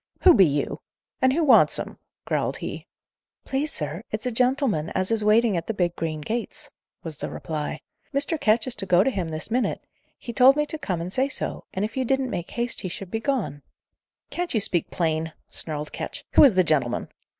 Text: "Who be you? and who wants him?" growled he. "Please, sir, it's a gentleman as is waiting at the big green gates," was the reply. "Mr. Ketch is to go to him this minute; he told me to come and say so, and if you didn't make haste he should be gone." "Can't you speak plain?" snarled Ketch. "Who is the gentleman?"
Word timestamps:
"Who 0.21 0.33
be 0.33 0.47
you? 0.47 0.81
and 1.21 1.31
who 1.31 1.43
wants 1.43 1.77
him?" 1.77 1.99
growled 2.25 2.57
he. 2.57 2.87
"Please, 3.45 3.71
sir, 3.71 4.01
it's 4.09 4.25
a 4.25 4.31
gentleman 4.31 4.89
as 4.95 5.11
is 5.11 5.23
waiting 5.23 5.55
at 5.55 5.67
the 5.67 5.75
big 5.75 5.95
green 5.95 6.21
gates," 6.21 6.71
was 7.03 7.19
the 7.19 7.29
reply. 7.29 7.81
"Mr. 8.11 8.41
Ketch 8.41 8.65
is 8.65 8.73
to 8.77 8.87
go 8.87 9.03
to 9.03 9.11
him 9.11 9.29
this 9.29 9.51
minute; 9.51 9.85
he 10.17 10.33
told 10.33 10.55
me 10.55 10.65
to 10.65 10.79
come 10.79 11.01
and 11.01 11.13
say 11.13 11.29
so, 11.29 11.65
and 11.71 11.85
if 11.85 11.95
you 11.95 12.03
didn't 12.03 12.31
make 12.31 12.49
haste 12.49 12.81
he 12.81 12.89
should 12.89 13.11
be 13.11 13.19
gone." 13.19 13.61
"Can't 14.31 14.55
you 14.55 14.59
speak 14.59 14.89
plain?" 14.89 15.33
snarled 15.51 15.91
Ketch. 15.93 16.25
"Who 16.31 16.43
is 16.43 16.55
the 16.55 16.63
gentleman?" 16.63 17.07